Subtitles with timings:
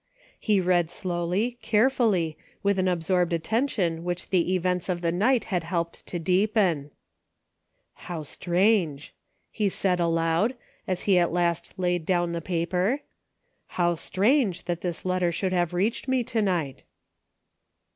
[0.39, 1.95] He read 322 A NIGHT FOR DECISIONS.
[1.95, 6.17] slowly, carefully, with an absorbed attention which the events of the night had helped to
[6.17, 6.89] deepen."
[8.07, 9.13] How strange!"
[9.51, 10.55] he said aloud,
[10.87, 13.01] as he at last laid down the paper,
[13.35, 16.83] '* how strange that this letter should have reached me to night!